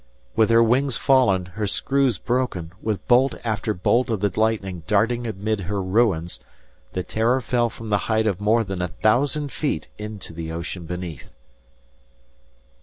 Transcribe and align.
With 0.35 0.49
her 0.49 0.63
wings 0.63 0.97
fallen, 0.97 1.45
her 1.53 1.67
screws 1.67 2.17
broken, 2.17 2.73
with 2.81 3.07
bolt 3.07 3.35
after 3.43 3.71
bolt 3.75 4.09
of 4.09 4.19
the 4.21 4.31
lightning 4.35 4.81
darting 4.87 5.27
amid 5.27 5.59
her 5.59 5.79
ruins, 5.79 6.39
the 6.93 7.03
"Terror" 7.03 7.39
fell 7.39 7.69
from 7.69 7.89
the 7.89 7.99
height 8.09 8.25
of 8.25 8.41
more 8.41 8.63
than 8.63 8.81
a 8.81 8.87
thousand 8.87 9.51
feet 9.51 9.89
into 9.99 10.33
the 10.33 10.51
ocean 10.51 10.87
beneath. 10.87 11.29